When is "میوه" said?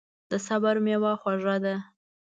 0.85-1.11